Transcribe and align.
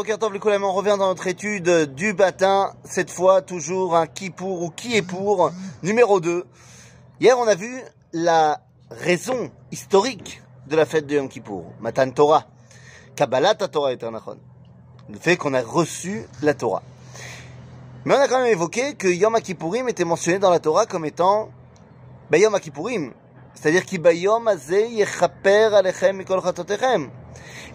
On 0.00 0.72
revient 0.72 0.96
dans 0.98 1.08
notre 1.08 1.26
étude 1.26 1.92
du 1.94 2.14
matin, 2.14 2.72
cette 2.84 3.10
fois 3.10 3.42
toujours 3.42 3.94
un 3.94 4.06
qui 4.06 4.30
pour 4.30 4.62
ou 4.62 4.70
qui 4.70 4.96
est 4.96 5.02
pour, 5.02 5.52
numéro 5.82 6.20
2. 6.20 6.46
Hier, 7.20 7.38
on 7.38 7.46
a 7.46 7.54
vu 7.54 7.82
la 8.14 8.62
raison 8.90 9.50
historique 9.70 10.40
de 10.68 10.76
la 10.76 10.86
fête 10.86 11.06
de 11.06 11.16
Yom 11.16 11.28
Kippour, 11.28 11.66
Matan 11.80 12.10
Torah, 12.12 12.46
Kabbalat 13.14 13.56
Torah 13.56 13.92
et 13.92 13.98
le 14.00 15.18
fait 15.18 15.36
qu'on 15.36 15.52
a 15.52 15.60
reçu 15.60 16.24
la 16.40 16.54
Torah. 16.54 16.82
Mais 18.06 18.16
on 18.16 18.20
a 18.20 18.26
quand 18.26 18.38
même 18.38 18.50
évoqué 18.50 18.94
que 18.94 19.08
Yom 19.08 19.38
Kippourim 19.42 19.86
était 19.90 20.06
mentionné 20.06 20.38
dans 20.38 20.50
la 20.50 20.60
Torah 20.60 20.86
comme 20.86 21.04
étant 21.04 21.50
ben, 22.30 22.40
Yom 22.40 22.58
Kippourim, 22.58 23.12
c'est-à-dire. 23.54 23.82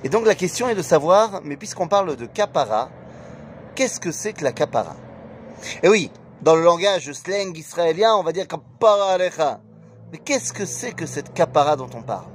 Et 0.03 0.09
donc 0.09 0.25
la 0.25 0.35
question 0.35 0.69
est 0.69 0.75
de 0.75 0.81
savoir, 0.81 1.41
mais 1.43 1.57
puisqu'on 1.57 1.87
parle 1.87 2.15
de 2.15 2.25
kapara, 2.25 2.89
qu'est-ce 3.75 3.99
que 3.99 4.11
c'est 4.11 4.33
que 4.33 4.43
la 4.43 4.51
kapara? 4.51 4.95
Et 5.83 5.89
oui, 5.89 6.11
dans 6.41 6.55
le 6.55 6.63
langage 6.63 7.11
slang 7.13 7.55
israélien, 7.57 8.15
on 8.15 8.23
va 8.23 8.31
dire 8.31 8.47
kapara 8.47 9.13
alecha. 9.13 9.61
Mais 10.11 10.19
qu'est-ce 10.19 10.53
que 10.53 10.65
c'est 10.65 10.91
que 10.91 11.05
cette 11.05 11.33
kapara 11.33 11.75
dont 11.75 11.89
on 11.93 12.03
parle? 12.03 12.27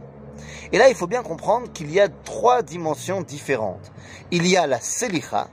Et 0.73 0.79
là, 0.79 0.89
il 0.89 0.95
faut 0.95 1.07
bien 1.07 1.23
comprendre 1.23 1.73
qu'il 1.73 1.91
y 1.91 2.01
a 2.01 2.09
trois 2.09 2.63
dimensions 2.63 3.23
différentes. 3.23 3.93
Il 4.31 4.47
y 4.47 4.57
a 4.57 4.67
la 4.67 4.81
selicha, 4.81 5.49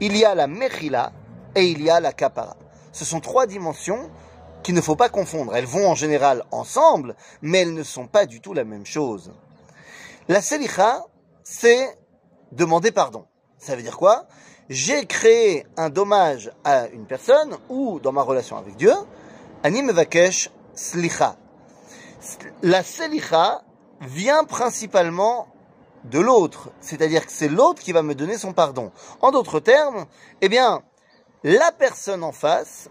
il 0.00 0.16
y 0.16 0.24
a 0.24 0.34
la 0.34 0.46
mechila 0.46 1.12
et 1.54 1.64
il 1.64 1.82
y 1.82 1.90
a 1.90 2.00
la 2.00 2.12
kapara. 2.12 2.56
Ce 2.92 3.04
sont 3.04 3.20
trois 3.20 3.46
dimensions 3.46 4.10
qu'il 4.62 4.74
ne 4.74 4.80
faut 4.80 4.96
pas 4.96 5.08
confondre. 5.08 5.54
Elles 5.54 5.66
vont 5.66 5.88
en 5.88 5.94
général 5.94 6.44
ensemble, 6.50 7.16
mais 7.40 7.62
elles 7.62 7.74
ne 7.74 7.82
sont 7.82 8.06
pas 8.06 8.26
du 8.26 8.40
tout 8.40 8.54
la 8.54 8.64
même 8.64 8.86
chose. 8.86 9.32
La 10.28 10.40
selicha, 10.40 11.04
c'est 11.42 11.98
demander 12.52 12.92
pardon. 12.92 13.26
Ça 13.58 13.76
veut 13.76 13.82
dire 13.82 13.96
quoi? 13.96 14.26
J'ai 14.68 15.06
créé 15.06 15.66
un 15.76 15.90
dommage 15.90 16.52
à 16.64 16.86
une 16.88 17.06
personne 17.06 17.56
ou 17.68 18.00
dans 18.00 18.12
ma 18.12 18.22
relation 18.22 18.56
avec 18.56 18.76
Dieu, 18.76 18.94
Anim 19.64 19.90
Vakesh 19.90 20.50
Slicha. 20.74 21.36
La 22.62 22.82
Slicha 22.82 23.62
vient 24.00 24.44
principalement 24.44 25.48
de 26.04 26.18
l'autre, 26.18 26.70
c'est-à-dire 26.80 27.26
que 27.26 27.32
c'est 27.32 27.48
l'autre 27.48 27.82
qui 27.82 27.92
va 27.92 28.02
me 28.02 28.14
donner 28.14 28.38
son 28.38 28.52
pardon. 28.52 28.92
En 29.20 29.30
d'autres 29.30 29.60
termes, 29.60 30.06
eh 30.40 30.48
bien, 30.48 30.82
la 31.44 31.72
personne 31.72 32.24
en 32.24 32.32
face 32.32 32.88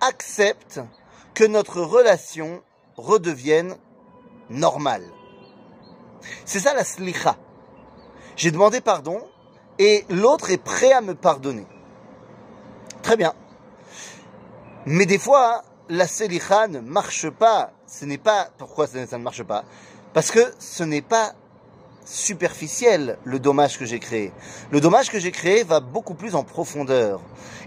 accepte 0.00 0.80
que 1.34 1.44
notre 1.44 1.80
relation 1.80 2.62
redevienne 2.96 3.76
normale. 4.50 5.04
C'est 6.44 6.60
ça 6.60 6.74
la 6.74 6.84
slicha 6.84 7.36
j'ai 8.38 8.52
demandé 8.52 8.80
pardon 8.80 9.20
et 9.80 10.06
l'autre 10.08 10.50
est 10.50 10.62
prêt 10.62 10.92
à 10.92 11.00
me 11.00 11.16
pardonner. 11.16 11.66
Très 13.02 13.16
bien. 13.16 13.34
Mais 14.86 15.06
des 15.06 15.18
fois, 15.18 15.64
la 15.88 16.06
selicha 16.06 16.68
ne 16.68 16.78
marche 16.78 17.28
pas. 17.30 17.72
Ce 17.88 18.04
n'est 18.04 18.16
pas, 18.16 18.48
pourquoi 18.56 18.86
ça 18.86 19.04
ne 19.04 19.22
marche 19.22 19.42
pas? 19.42 19.64
Parce 20.14 20.30
que 20.30 20.40
ce 20.60 20.84
n'est 20.84 21.02
pas 21.02 21.34
superficiel 22.08 23.18
le 23.24 23.38
dommage 23.38 23.78
que 23.78 23.84
j'ai 23.84 23.98
créé. 23.98 24.32
Le 24.70 24.80
dommage 24.80 25.10
que 25.10 25.18
j'ai 25.18 25.30
créé 25.30 25.62
va 25.62 25.80
beaucoup 25.80 26.14
plus 26.14 26.34
en 26.34 26.42
profondeur. 26.42 27.20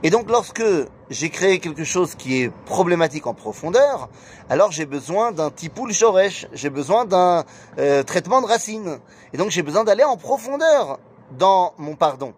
Et 0.03 0.09
donc 0.09 0.29
lorsque 0.29 0.63
j'ai 1.09 1.29
créé 1.29 1.59
quelque 1.59 1.83
chose 1.83 2.15
qui 2.15 2.41
est 2.41 2.51
problématique 2.65 3.27
en 3.27 3.33
profondeur, 3.33 4.09
alors 4.49 4.71
j'ai 4.71 4.85
besoin 4.85 5.31
d'un 5.31 5.51
tipoul 5.51 5.93
shoresh, 5.93 6.47
j'ai 6.53 6.71
besoin 6.71 7.05
d'un 7.05 7.45
euh, 7.77 8.03
traitement 8.03 8.41
de 8.41 8.47
racines. 8.47 8.99
Et 9.33 9.37
donc 9.37 9.51
j'ai 9.51 9.61
besoin 9.61 9.83
d'aller 9.83 10.03
en 10.03 10.17
profondeur 10.17 10.99
dans 11.37 11.73
mon 11.77 11.95
pardon. 11.95 12.33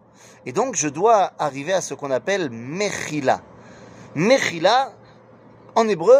Et 0.45 0.51
donc 0.51 0.75
je 0.75 0.89
dois 0.89 1.31
arriver 1.39 1.71
à 1.71 1.81
ce 1.81 1.93
qu'on 1.93 2.11
appelle 2.11 2.49
mechila. 2.49 3.41
Mechila, 4.15 4.91
en 5.75 5.87
hébreu, 5.87 6.17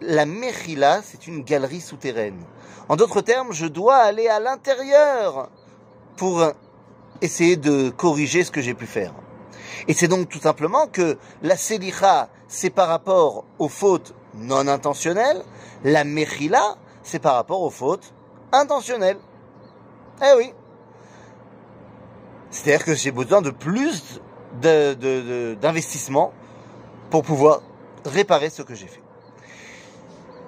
la 0.00 0.26
mechila, 0.26 1.02
c'est 1.02 1.26
une 1.26 1.42
galerie 1.42 1.80
souterraine. 1.80 2.42
En 2.88 2.96
d'autres 2.96 3.20
termes, 3.20 3.52
je 3.52 3.66
dois 3.66 3.96
aller 3.96 4.28
à 4.28 4.40
l'intérieur 4.40 5.48
pour 6.16 6.44
essayer 7.20 7.56
de 7.56 7.90
corriger 7.90 8.44
ce 8.44 8.50
que 8.50 8.60
j'ai 8.60 8.74
pu 8.74 8.86
faire. 8.86 9.12
Et 9.88 9.94
c'est 9.94 10.08
donc 10.08 10.28
tout 10.28 10.40
simplement 10.40 10.86
que 10.86 11.18
la 11.42 11.56
selicha, 11.56 12.28
c'est 12.48 12.70
par 12.70 12.88
rapport 12.88 13.44
aux 13.58 13.68
fautes 13.68 14.14
non 14.34 14.66
intentionnelles, 14.68 15.42
la 15.84 16.04
mechila, 16.04 16.76
c'est 17.02 17.18
par 17.18 17.34
rapport 17.34 17.62
aux 17.62 17.70
fautes 17.70 18.12
intentionnelles. 18.52 19.18
Eh 20.22 20.36
oui. 20.36 20.52
C'est-à-dire 22.50 22.84
que 22.84 22.94
j'ai 22.94 23.12
besoin 23.12 23.42
de 23.42 23.50
plus 23.50 24.20
d'investissement 24.60 26.32
pour 27.10 27.22
pouvoir 27.22 27.62
réparer 28.04 28.50
ce 28.50 28.62
que 28.62 28.74
j'ai 28.74 28.86
fait. 28.88 29.02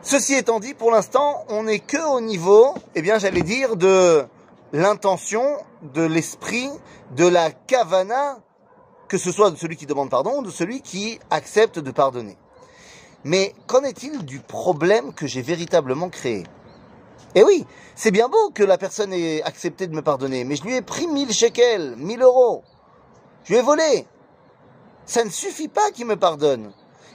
Ceci 0.03 0.35
étant 0.35 0.59
dit, 0.59 0.75
pour 0.75 0.91
l'instant, 0.91 1.45
on 1.49 1.63
n'est 1.63 1.79
que 1.79 2.03
au 2.13 2.21
niveau, 2.21 2.75
eh 2.97 3.03
bien, 3.03 3.19
j'allais 3.19 3.43
dire, 3.43 3.77
de 3.77 4.25
l'intention, 4.73 5.45
de 5.95 6.03
l'esprit, 6.03 6.71
de 7.13 7.27
la 7.27 7.53
kavana, 7.53 8.39
que 9.07 9.17
ce 9.17 9.31
soit 9.31 9.53
de 9.53 9.57
celui 9.57 9.77
qui 9.77 9.87
demande 9.87 10.11
pardon 10.11 10.39
ou 10.39 10.43
de 10.43 10.51
celui 10.51 10.81
qui 10.81 11.21
accepte 11.31 11.79
de 11.79 11.91
pardonner. 11.93 12.37
Mais 13.23 13.55
qu'en 13.69 13.83
est-il 13.83 14.25
du 14.25 14.41
problème 14.41 15.15
que 15.15 15.29
j'ai 15.29 15.43
véritablement 15.43 16.09
créé? 16.09 16.43
Eh 17.37 17.45
oui, 17.45 17.65
c'est 17.95 18.11
bien 18.11 18.29
beau 18.29 18.51
que 18.53 18.65
la 18.65 18.79
personne 18.79 19.13
ait 19.13 19.41
accepté 19.43 19.87
de 19.87 19.95
me 19.95 20.03
pardonner, 20.03 20.43
mais 20.43 20.57
je 20.57 20.65
lui 20.65 20.75
ai 20.75 20.83
pris 20.83 21.07
1000 21.07 21.33
shekels, 21.33 21.95
1000 21.97 22.23
euros. 22.23 22.65
Je 23.45 23.53
lui 23.53 23.61
ai 23.61 23.63
volé. 23.63 24.07
Ça 25.07 25.25
ne 25.25 25.31
suffit 25.31 25.69
pas 25.69 25.93
qu'il 25.93 26.07
me 26.07 26.17
pardonne. 26.17 26.73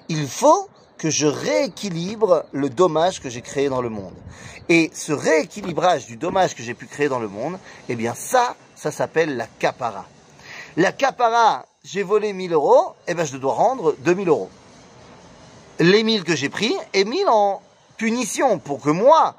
Il 0.07 0.25
faut 0.27 0.69
que 0.97 1.09
je 1.09 1.27
rééquilibre 1.27 2.45
le 2.51 2.69
dommage 2.69 3.21
que 3.21 3.29
j'ai 3.29 3.41
créé 3.41 3.69
dans 3.69 3.81
le 3.81 3.89
monde. 3.89 4.15
Et 4.69 4.91
ce 4.93 5.13
rééquilibrage 5.13 6.07
du 6.07 6.17
dommage 6.17 6.55
que 6.55 6.63
j'ai 6.63 6.73
pu 6.73 6.87
créer 6.87 7.07
dans 7.07 7.19
le 7.19 7.27
monde, 7.27 7.57
eh 7.87 7.95
bien 7.95 8.13
ça, 8.13 8.55
ça 8.75 8.91
s'appelle 8.91 9.37
la 9.37 9.47
capara. 9.47 10.05
La 10.75 10.91
capara, 10.91 11.65
j'ai 11.83 12.03
volé 12.03 12.33
1000 12.33 12.53
euros, 12.53 12.93
eh 13.07 13.13
bien 13.13 13.23
je 13.23 13.37
dois 13.37 13.53
rendre 13.53 13.95
2000 13.99 14.27
euros. 14.27 14.49
Les 15.79 16.03
1000 16.03 16.23
que 16.23 16.35
j'ai 16.35 16.49
pris 16.49 16.75
et 16.93 17.05
1000 17.05 17.27
en 17.29 17.61
punition 17.97 18.59
pour 18.59 18.81
que 18.81 18.89
moi, 18.89 19.35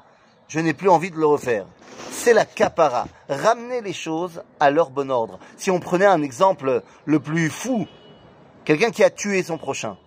je 0.47 0.59
n'ai 0.59 0.73
plus 0.73 0.89
envie 0.89 1.11
de 1.11 1.17
le 1.17 1.25
refaire. 1.25 1.65
C'est 2.11 2.33
la 2.33 2.45
capara. 2.45 3.07
Ramener 3.29 3.81
les 3.81 3.93
choses 3.93 4.41
à 4.59 4.71
leur 4.71 4.89
bon 4.89 5.11
ordre. 5.11 5.39
Si 5.57 5.69
on 5.69 5.79
prenait 5.79 6.05
un 6.05 6.21
exemple 6.21 6.81
le 7.05 7.19
plus 7.19 7.49
fou, 7.49 7.87
quelqu'un 8.65 8.89
qui 8.89 9.03
a 9.03 9.09
tué 9.09 9.43
son 9.43 9.57
prochain, 9.57 9.97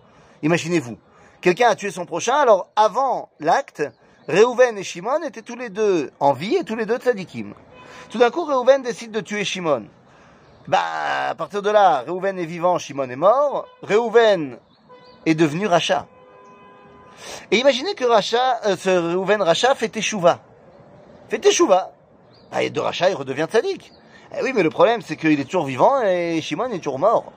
imaginez-vous, 0.41 0.97
quelqu'un 1.43 1.67
a 1.67 1.75
tué 1.75 1.91
son 1.91 2.05
prochain, 2.05 2.35
alors 2.35 2.69
avant 2.75 3.29
l'acte, 3.39 3.83
Reuven 4.29 4.77
et 4.77 4.83
Shimon 4.83 5.21
étaient 5.23 5.41
tous 5.41 5.57
les 5.57 5.69
deux 5.69 6.09
en 6.21 6.31
vie 6.31 6.55
et 6.55 6.63
tous 6.63 6.77
les 6.77 6.85
deux 6.85 6.97
tzadikim. 6.97 7.53
Tout 8.09 8.17
d'un 8.17 8.31
coup, 8.31 8.45
Reuven 8.45 8.81
décide 8.81 9.11
de 9.11 9.19
tuer 9.19 9.43
Shimon. 9.43 9.83
Bah, 10.67 10.79
à 11.29 11.35
partir 11.35 11.61
de 11.61 11.69
là, 11.69 12.05
Reuven 12.07 12.39
est 12.39 12.45
vivant, 12.45 12.79
Shimon 12.79 13.09
est 13.09 13.17
mort. 13.17 13.67
Reuven 13.81 14.57
est 15.25 15.35
devenu 15.35 15.67
Racha. 15.67 16.07
Et 17.51 17.57
imaginez 17.57 17.93
que 17.93 18.05
Racha, 18.05 18.61
euh, 18.65 18.77
ce 18.77 18.89
Reuven 18.89 19.41
Racha 19.41 19.75
fait 19.75 19.89
Teshuva. 19.89 20.39
Fait 21.27 21.39
Teshuva. 21.39 21.91
Bah, 22.53 22.63
et 22.63 22.69
de 22.69 22.79
Racha, 22.79 23.09
il 23.09 23.15
redevient 23.15 23.47
tzadik. 23.49 23.91
Eh 24.37 24.41
oui, 24.43 24.53
mais 24.55 24.63
le 24.63 24.69
problème, 24.69 25.01
c'est 25.01 25.17
qu'il 25.17 25.37
est 25.37 25.45
toujours 25.45 25.65
vivant 25.65 26.01
et 26.01 26.39
Shimon 26.41 26.71
est 26.71 26.77
toujours 26.77 26.99
mort. 26.99 27.33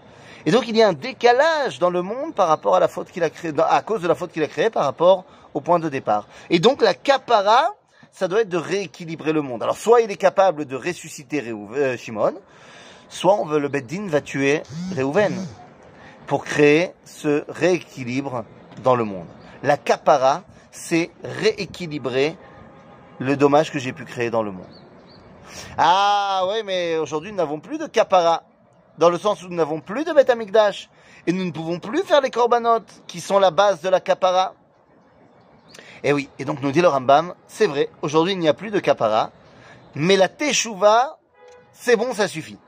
Et 0.47 0.53
donc 0.53 0.69
il 0.69 0.77
y 0.77 0.83
a 0.83 0.89
un 0.89 0.93
décalage 0.93 1.81
dans 1.81 1.91
le 1.91 2.03
monde 2.03 2.33
par 2.33 2.47
rapport 2.47 2.77
à 2.77 2.81
la 2.81 2.87
faute 2.87 3.11
qu'il 3.11 3.25
a 3.25 3.31
créée, 3.31 3.53
à 3.59 3.83
cause 3.83 4.01
de 4.01 4.07
la 4.07 4.15
faute 4.15 4.31
qu'il 4.31 4.45
a 4.45 4.47
créée 4.47 4.71
par 4.71 4.85
rapport 4.85 5.25
au 5.55 5.61
point 5.61 5.81
de 5.81 5.89
départ. 5.89 6.29
Et 6.51 6.61
donc 6.61 6.83
la 6.83 6.95
capara, 6.95 7.75
ça 8.13 8.29
doit 8.29 8.43
être 8.43 8.49
de 8.49 8.57
rééquilibrer 8.57 9.33
le 9.33 9.43
monde. 9.43 9.65
Alors 9.65 9.77
soit 9.77 10.03
il 10.03 10.11
est 10.13 10.17
capable 10.17 10.65
de 10.65 10.77
ressusciter 10.77 11.43
euh, 11.51 11.97
Shimon, 11.97 12.35
soit 13.09 13.35
on 13.35 13.45
veut 13.45 13.59
le 13.59 13.67
Beddin 13.67 14.07
va 14.07 14.21
tuer 14.21 14.63
Reuven 14.97 15.35
pour 16.29 16.45
créer 16.45 16.93
ce 17.05 17.45
rééquilibre 17.49 18.45
dans 18.85 18.95
le 18.95 19.03
monde. 19.03 19.27
La 19.65 19.77
capara, 19.77 20.45
c'est 20.71 21.11
rééquilibrer 21.25 22.37
le 23.19 23.37
dommage 23.37 23.73
que 23.73 23.81
j'ai 23.81 23.93
pu 23.93 24.05
créer 24.05 24.31
dans 24.31 24.45
le 24.45 24.53
monde. 24.53 24.67
Ah 25.77 26.45
ouais, 26.49 26.63
mais 26.63 26.99
aujourd'hui 26.99 27.33
nous 27.33 27.39
n'avons 27.39 27.59
plus 27.59 27.79
de 27.79 27.87
capara 27.87 28.45
dans 28.99 29.11
le 29.11 29.19
sens 29.19 29.43
où 29.43 29.49
nous 29.49 29.57
n'avons 29.57 29.81
plus 29.81 30.05
de 30.05 30.13
Beth 30.13 30.31
et 31.27 31.33
nous 31.33 31.45
ne 31.45 31.51
pouvons 31.51 31.79
plus 31.79 32.03
faire 32.03 32.21
les 32.21 32.31
corbanotes, 32.31 33.03
qui 33.07 33.21
sont 33.21 33.39
la 33.39 33.51
base 33.51 33.81
de 33.81 33.89
la 33.89 34.01
kapara. 34.01 34.55
Et 36.03 36.11
eh 36.11 36.13
oui, 36.13 36.29
et 36.39 36.45
donc 36.45 36.63
nous 36.63 36.71
dit 36.71 36.81
le 36.81 36.89
Rambam, 36.89 37.35
c'est 37.49 37.67
vrai, 37.67 37.89
aujourd'hui 38.03 38.35
il 38.35 38.39
n'y 38.39 38.49
a 38.49 38.55
plus 38.55 38.71
de 38.71 38.79
kapara, 38.79 39.33
mais 39.95 40.17
la 40.17 40.29
teshuva, 40.29 41.19
c'est 41.73 41.97
bon, 41.97 42.13
ça 42.13 42.29
suffit. 42.29 42.59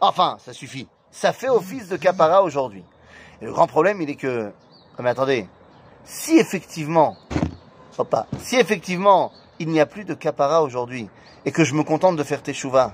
Enfin, 0.00 0.36
ça 0.44 0.52
suffit. 0.52 0.88
Ça 1.10 1.32
fait 1.32 1.48
office 1.48 1.88
de 1.88 1.96
kapara 1.96 2.42
aujourd'hui. 2.42 2.84
Et 3.40 3.46
le 3.46 3.52
grand 3.52 3.66
problème, 3.66 4.02
il 4.02 4.10
est 4.10 4.16
que, 4.16 4.52
mais 4.98 5.10
attendez, 5.10 5.48
si 6.04 6.38
effectivement, 6.38 7.16
pas, 8.10 8.26
si 8.38 8.56
effectivement 8.56 9.32
il 9.58 9.68
n'y 9.68 9.80
a 9.80 9.86
plus 9.86 10.04
de 10.04 10.12
kapara 10.12 10.62
aujourd'hui, 10.62 11.08
et 11.46 11.52
que 11.52 11.64
je 11.64 11.74
me 11.74 11.82
contente 11.82 12.16
de 12.16 12.24
faire 12.24 12.42
teshuva, 12.42 12.92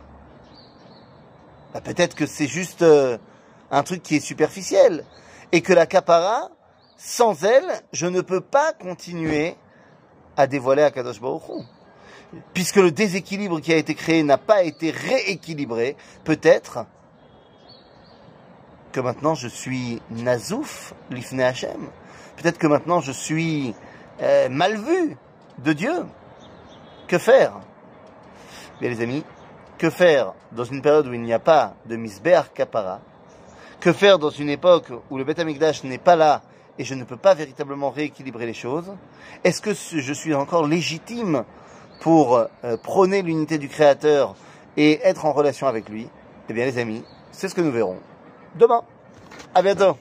bah, 1.73 1.81
peut-être 1.81 2.15
que 2.15 2.27
c'est 2.27 2.47
juste 2.47 2.83
euh, 2.83 3.19
un 3.71 3.83
truc 3.83 4.03
qui 4.03 4.17
est 4.17 4.21
superficiel. 4.21 5.05
Et 5.53 5.61
que 5.61 5.73
la 5.73 5.87
capara, 5.87 6.51
sans 6.97 7.45
elle, 7.45 7.71
je 7.93 8.07
ne 8.07 8.21
peux 8.21 8.41
pas 8.41 8.73
continuer 8.73 9.57
à 10.37 10.47
dévoiler 10.47 10.83
Akadosh 10.83 11.21
Baruch. 11.21 11.43
Puisque 12.55 12.77
le 12.77 12.91
déséquilibre 12.91 13.61
qui 13.61 13.73
a 13.73 13.77
été 13.77 13.95
créé 13.95 14.23
n'a 14.23 14.39
pas 14.39 14.63
été 14.63 14.91
rééquilibré, 14.91 15.97
peut-être 16.25 16.87
que 18.93 19.01
maintenant 19.01 19.35
je 19.35 19.49
suis 19.49 20.01
nazouf, 20.11 20.95
l'ifne 21.11 21.41
Hashem. 21.41 21.89
Peut-être 22.37 22.59
que 22.59 22.67
maintenant 22.67 23.01
je 23.01 23.13
suis 23.13 23.75
euh, 24.23 24.49
mal 24.49 24.77
vu 24.77 25.17
de 25.59 25.73
Dieu. 25.73 26.07
Que 27.09 27.19
faire? 27.19 27.61
Bien 28.81 28.89
les 28.89 29.03
amis, 29.03 29.25
que 29.83 29.91
faire 29.91 30.33
dans 30.53 30.63
une 30.63 30.81
période 30.81 31.09
où 31.09 31.13
il 31.13 31.23
n'y 31.23 31.33
a 31.33 31.41
pas 31.41 31.75
de 31.87 31.97
misber 31.97 32.41
kapara 32.55 33.01
Que 33.81 33.93
faire 33.93 34.21
dans 34.21 34.31
une 34.31 34.49
époque 34.49 34.93
où 35.11 35.19
le 35.19 35.25
Beth 35.25 35.41
Amikdash 35.41 35.83
n'est 35.83 35.99
pas 35.99 36.15
là 36.15 36.43
et 36.79 36.85
je 36.85 36.95
ne 36.95 37.03
peux 37.03 37.17
pas 37.17 37.35
véritablement 37.35 37.91
rééquilibrer 37.91 38.47
les 38.47 38.55
choses? 38.55 38.93
Est-ce 39.43 39.61
que 39.61 39.75
je 39.75 40.13
suis 40.13 40.35
encore 40.37 40.69
légitime 40.69 41.43
pour 42.01 42.37
euh, 42.37 42.77
prôner 42.77 43.23
l'unité 43.23 43.59
du 43.59 43.69
Créateur 43.69 44.37
et 44.77 45.01
être 45.03 45.25
en 45.27 45.33
relation 45.33 45.67
avec 45.67 45.89
lui? 45.89 46.09
Eh 46.49 46.53
bien 46.53 46.65
les 46.65 46.79
amis, 46.79 47.03
c'est 47.33 47.49
ce 47.49 47.55
que 47.57 47.61
nous 47.61 47.73
verrons 47.73 47.99
demain. 48.55 48.85
À 49.53 49.63
bientôt. 49.63 49.97